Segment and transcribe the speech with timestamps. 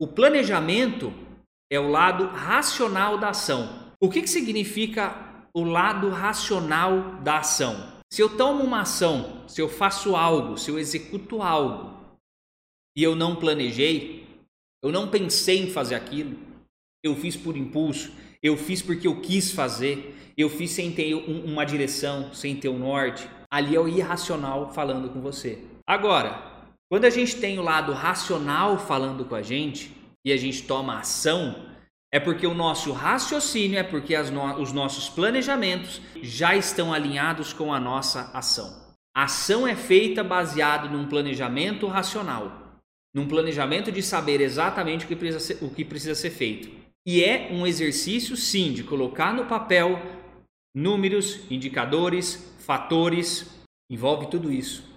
[0.00, 1.12] O planejamento
[1.70, 3.92] é o lado racional da ação.
[4.00, 7.94] O que, que significa o lado racional da ação?
[8.12, 11.94] Se eu tomo uma ação, se eu faço algo, se eu executo algo
[12.96, 14.26] e eu não planejei,
[14.82, 16.36] eu não pensei em fazer aquilo,
[17.02, 21.44] eu fiz por impulso, eu fiz porque eu quis fazer, eu fiz sem ter um,
[21.44, 25.58] uma direção, sem ter um norte, ali é o irracional falando com você.
[25.86, 26.53] Agora,
[26.88, 29.94] quando a gente tem o lado racional falando com a gente
[30.24, 31.66] e a gente toma ação,
[32.12, 37.74] é porque o nosso raciocínio, é porque no, os nossos planejamentos já estão alinhados com
[37.74, 38.84] a nossa ação.
[39.16, 42.80] A ação é feita baseado num planejamento racional,
[43.14, 46.70] num planejamento de saber exatamente o que precisa ser, o que precisa ser feito.
[47.06, 50.00] E é um exercício, sim, de colocar no papel
[50.74, 53.46] números, indicadores, fatores,
[53.90, 54.93] envolve tudo isso.